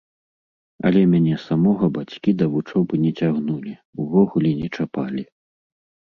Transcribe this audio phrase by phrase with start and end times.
[0.89, 3.75] Але мяне самога бацькі да вучобы не цягнулі,
[4.07, 5.23] увогуле не чапалі.